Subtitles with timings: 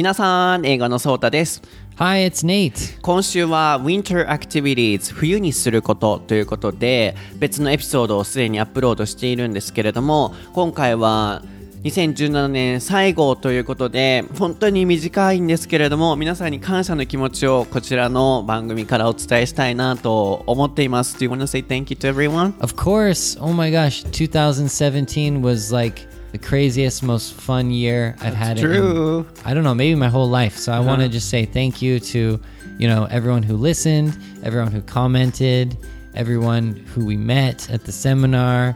[0.00, 1.60] 皆さん、英語のソータです。
[1.96, 2.98] Hi, it's Nate.
[3.02, 11.42] 今週は Winter Activities 冬にすることということで別のエピソードをすでにアップロードしているんですけれども今回は
[11.84, 22.54] 2017年最後ということで本当に短いんですけれども皆さんに感謝の気持ちをこちらの番組からお伝えしたいなと思っています Do you want to say thank you to everyone?
[22.62, 23.38] Of course.
[23.38, 28.58] Oh my gosh, 2017 was like the craziest, most fun year I've had.
[28.58, 29.26] it in- True.
[29.44, 30.56] I don't know, maybe my whole life.
[30.56, 32.40] So I want to just say thank you to,
[32.78, 35.76] you know, everyone who listened, everyone who commented,
[36.14, 38.74] everyone who we met at the seminar.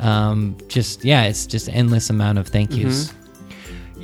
[0.00, 3.08] Um, just yeah, it's just endless amount of thank yous.
[3.08, 3.25] よ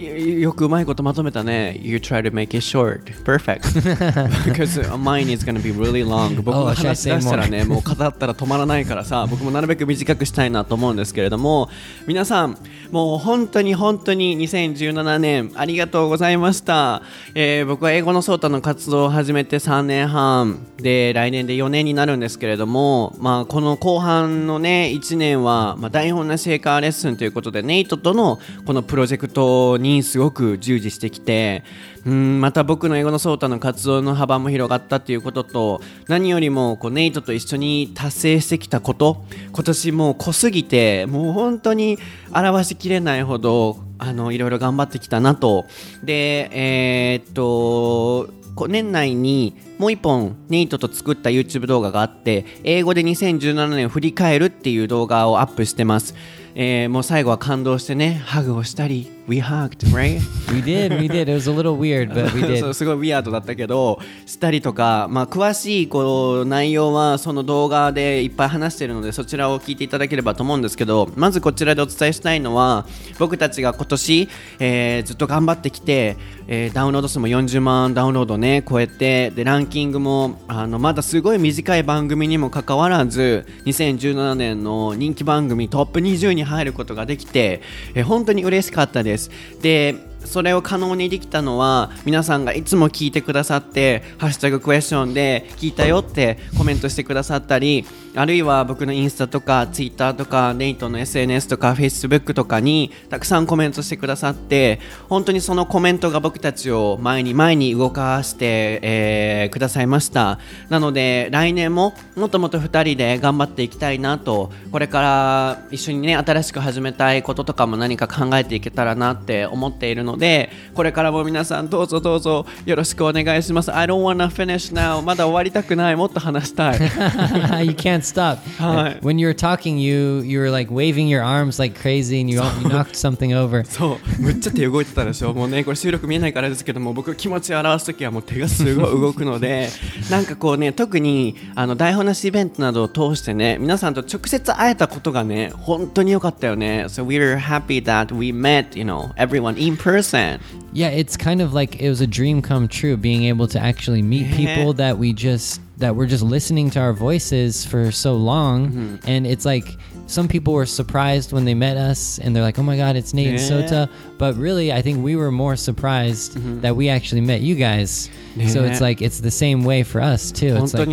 [0.02, 1.78] よくうまいことまとめたね。
[1.82, 3.04] You try to make it short.
[3.24, 3.62] Perfect.
[4.44, 6.40] Because mine is gonna be really long.
[6.42, 7.48] 僕 Oh, が should I 話出したら?
[7.48, 11.68] ね、もう語ったら止まらないからさ、僕もなるべく短くしたいなと思うんですけれども、
[12.06, 12.56] 皆さん、
[12.90, 17.02] もう本当に本当に2017年ありがとうございました。
[17.34, 31.64] えー僕は英語のソータの活動を始めて3年半で、来年で4年になるんですけれども、まあ、この後半のね、1年は、まあ、台本なし英会話レッスンということで、ネイトとのこのプロジェクトにすごく従事してきて、
[32.04, 41.98] うんまた僕の英語のソータの活動の幅も広がったっていうことと何よりもこうネイトと一緒に達成してきたこと今年もう濃すぎてもう本当に
[42.34, 45.66] 表しきれないほどあのいろいろ頑張ってきたなと。
[46.02, 56.14] でえーっと年内にもう一本ネイトと作った YouTube 動画があって英語で2017年を振り返るっていう動画をアップしてます、
[56.54, 60.20] えーもう最後は感動してねハグをしたり We hugged, right?
[60.50, 61.28] We did, we did.
[61.28, 62.62] It was a little weird, but we did.
[62.74, 72.84] すごいウィアードだったけどしたりとか、まあ、詳しいこう内容はその動画でいっぱい話しているのでそちらを聞いていただければと思うんですけどまずこちらでお伝えしたいのは
[73.20, 74.28] 僕たちが今年、
[74.58, 76.16] えーずっと頑張ってきて、
[76.48, 87.60] えーダウンロード数も40万ダウンロードね超えてでランキングもあのまだすごい短い番組にもかかわらず2017年の人気番組トップ20に入ることができて、
[87.94, 89.30] えー本当に嬉しかったですです。
[89.60, 97.84] でそれを可能にできたのは皆さんがいつも聞いてくださって「ハッシュタグクエスチョン」で聞いたよってコメントしてくださったり
[98.14, 110.38] あるいは僕のインスタとかツイッターとかネイトの SNS とかフェイスブックとかにたくさんコメントしてくださって本当にそのコメントが僕たちを前に前に動かして、えーくださいました。
[110.68, 123.72] なので来年ももっともっと2人で頑張っていきたいなとこれから一緒にね新しく始めたいこととかも何か考えていけたらなって思っているのでこれからも皆さんどうぞどうぞよろしくお願いします。
[123.72, 125.96] I don't wanna finish now まだ終わりたくない。
[125.96, 126.80] もっと話したい。
[127.62, 128.38] You can't stop.
[128.58, 128.98] Hi.
[129.00, 132.42] When you were talking, you you were like waving your arms like crazy, and you,
[132.42, 133.64] you knocked something over.
[133.64, 139.68] そうむっちゃ手動いてたでしょもうねこれ収録見えないからですけども僕気持ちを表す時はもう手がすごい動くので
[140.10, 150.40] なんかこうね特にあの台本なしイベントなどを通してね皆さんと直接会えたことがね本当に良かったよね So we're happy that we met you know everyone in person
[150.72, 154.02] Yeah, it's kind of like it was a dream come true being able to actually
[154.02, 158.68] meet people that we just that were just listening to our voices for so long
[158.68, 158.96] mm-hmm.
[159.04, 159.66] and it's like
[160.06, 163.14] some people were surprised when they met us and they're like, "Oh my god, it's
[163.14, 163.88] Nate and Sota."
[164.18, 166.60] But really, I think we were more surprised mm-hmm.
[166.60, 168.10] that we actually met you guys.
[168.48, 170.56] So it's like it's the same way for us too.
[170.56, 170.88] It's like,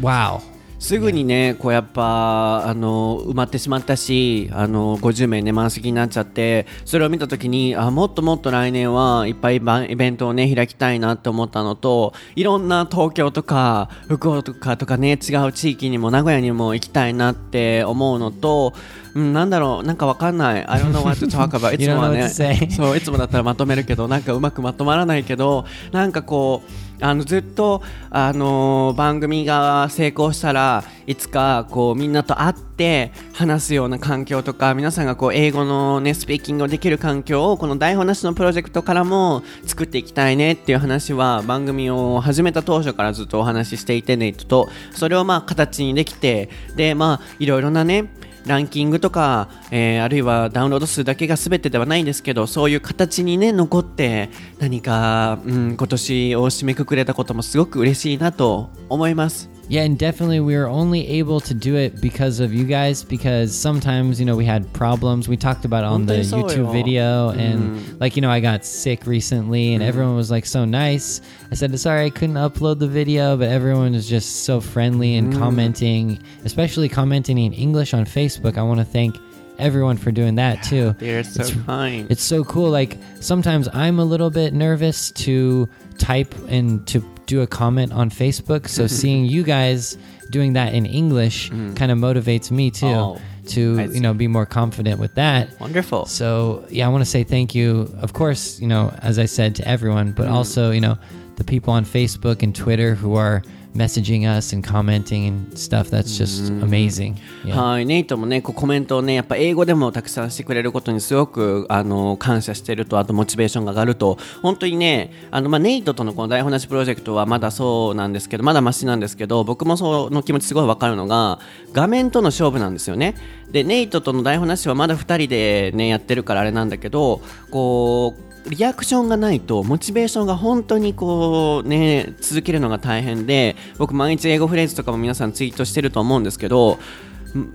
[0.00, 0.42] wow.
[0.80, 18.72] すぐにね、こうやっぱあの埋まってしまったし、あの50名ね満席になっちゃって、それを見たときにあもっともっと来年はいっぱいばイベントをね開きたいなって思ったのと、いろんな東京とか福岡とかね違う地域にも名古屋にも行きたいなって思うのと。
[19.12, 20.64] うん、なんだろう、なんかわかんない。
[20.66, 21.74] I don't know what to talk about.
[21.78, 44.68] いつもはね.そういつもだったらまとめるけどなんかうまくまとまらないけどなんかこうあのずっとあの番組が成功したらいつかこうみんなと会って話すような環境とか皆さんがこう英語のねスピーキングをできる環境をこの台本なしのプロジェクトからも作っていきたいねっていう話は番組を始めた当初からずっとお話ししていてネイトと。
[44.92, 48.10] それをまあ形にできてでまあいろいろなね
[48.46, 59.59] ランキングとか、えーあるいはダウンロード数だけが全てではないんですけどそういう形にね残って何か、うん、今年を締めくくれたこともすごく嬉しいなと思います。
[59.70, 63.04] yeah, and definitely we were only able to do it because of you guys.
[63.04, 65.28] Because sometimes you know we had problems.
[65.28, 68.00] We talked about on the YouTube video, and mm.
[68.00, 69.86] like you know I got sick recently, and mm.
[69.86, 71.20] everyone was like so nice.
[71.52, 75.32] I said sorry I couldn't upload the video, but everyone was just so friendly and
[75.32, 75.38] mm.
[75.38, 78.58] commenting, especially commenting in English on Facebook.
[78.58, 79.16] I want to thank
[79.60, 80.96] everyone for doing that too.
[80.98, 82.10] They're so it's, kind.
[82.10, 82.70] It's so cool.
[82.70, 85.68] Like sometimes I'm a little bit nervous to
[85.98, 88.68] type and to do a comment on Facebook.
[88.68, 89.96] So seeing you guys
[90.30, 91.76] doing that in English mm.
[91.76, 92.86] kind of motivates me too.
[92.86, 95.58] Oh, to you know be more confident with that.
[95.58, 96.06] Wonderful.
[96.06, 97.92] So yeah, I want to say thank you.
[98.00, 100.32] Of course, you know, as I said to everyone, but mm.
[100.32, 100.98] also you know
[101.36, 103.42] the people on Facebook and Twitter who are
[103.74, 105.90] messaging us and commenting and stuff.
[105.90, 107.16] That's just amazing.
[107.44, 107.54] Yeah.
[107.54, 121.38] はい、ネイトもね、こうコメントをね、やっぱ英語でもたくさんしてくれることにすごくあの感謝してると、あとモチベーションが上がると、本当にね、あのまあネイトとのこの台本なしプロジェクトはまだそうなんですけど、まだマシなんですけど、僕もその気持ちすごいわかるのが、
[121.72, 123.14] 画面との勝負なんですよね。
[123.50, 127.20] で、ネイトとの台本なしはまだ2人でね、やってるからあれなんだけど、
[127.50, 136.78] こう、リアクションがないとモチベーションが本当にこうね続けるのが大変で僕毎日英語フレーズとかも皆さんツイートしてると思うんですけど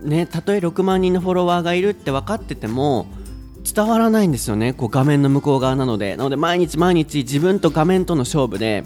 [0.01, 3.07] ねたとえ6万人のフォロワーがいるって分かってても
[3.65, 4.73] 伝わらないんですよね。
[4.73, 6.15] こう画面の向こう側なので。
[6.15, 8.85] なので毎日毎日自分と画面との勝負で。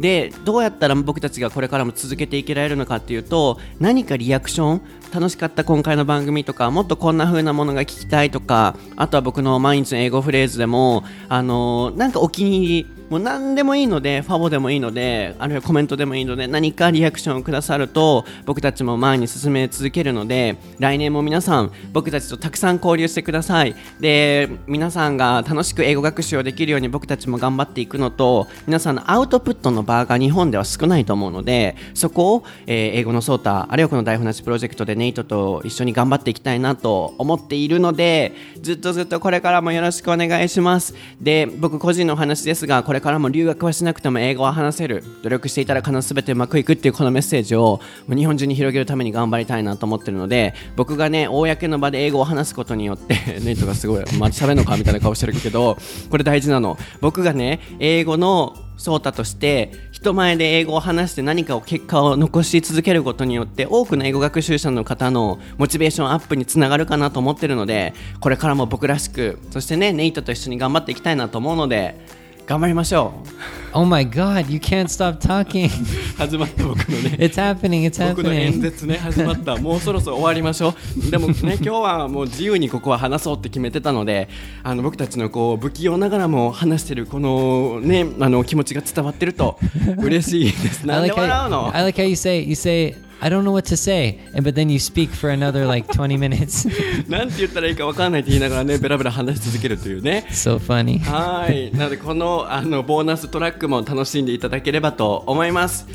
[0.00, 4.82] でどうやったら僕たちがこれからも続けていけられるのかっていうと何かリアクション
[5.14, 23.76] 楽しかった今回の番組とかもっとこんな風なものが聞きたいとかあとは僕の毎日の英語フレーズでもあのなんかお気に入りもう何でもいいのでファボでもいいのであるいはコメントでもいいので何かリアクションをくださると僕たちも前に進め続けるので来年も皆さん僕たちとたくさん交流してください。
[24.00, 40.94] で皆さんが楽しく英語学習をできるように僕たちも頑張っていくのと皆さんのアウトプットの場が日本では少ないと思うのでそこを、えー英語のソータあるいはこの台本なしプロジェクトでネイトと一緒に頑張っていきたいなと思っているのでずっとずっとこれからもよろしくお願いします。
[41.20, 45.04] で僕個人の話ですがこれからも留学はしなくても英語は話せる。
[45.22, 53.14] 努力していたら必ず全てうまくいくっていうこのメッセージを日本中に広げるために頑張りたいなと思ってるので僕がね公の場で英語を話すことによって
[53.44, 55.76] ネイトがすごいまあ喋るのかみたいな顔してるけど
[56.08, 56.78] これ大事なの。
[57.02, 73.28] 僕がね英語のソータとして人前で英語を話して何かを結果を残し続けることによって多くの英語学習者の方のモチベーションアップにつながるかなと思ってるのでこれからも僕らしくそしてねネイトと一緒に頑張っていきたいなと思うので頑張りましょう
[73.76, 74.52] Oh my God!
[74.52, 75.68] You can't stop talking.
[76.16, 77.84] 始まった僕のね it's happening.
[77.84, 78.62] It's 僕の演 happening.
[78.62, 80.74] 説ね始まったもうそろそろ終わりましょ
[81.08, 84.28] うでもね 今日はもう自由にここは話そうって決めてたので
[84.62, 89.58] あの僕たちのこう不器用ながらも話してるこのねあの気持ちが伝わってると
[89.98, 94.54] 嬉しいです なんで笑うの？I like how you say you say I don't know what to say, and but
[94.54, 96.66] then you speak for another like 20 minutes.
[97.08, 100.98] なんて言ったらいいかわかんないって言いながらねベラベラ話し続けるというね so funny.
[101.00, 105.86] はいなのでこのあのボーナストラックも楽しんでいただければと思います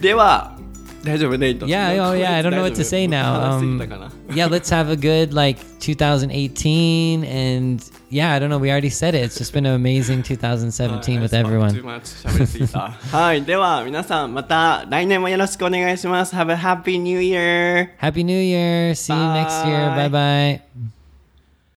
[0.00, 0.55] では
[1.05, 2.35] 大丈夫ネイト Yeah, oh yeah.
[2.35, 3.33] I don't know what to say now.
[3.39, 7.81] 話しす Um, ぎたかな yeah, let's have a good like 2018, and
[8.11, 8.59] yeah, I don't know.
[8.59, 9.23] We already said it.
[9.23, 11.73] It's just been an amazing 2017 with everyone.
[11.73, 18.93] Too much 喋りすぎたはいでは皆さんまた来年もよろしくお願いします Have a happy new year Happy New Year!
[18.93, 19.89] See you next year.
[19.89, 20.09] Bye.
[20.09, 20.94] Bye bye.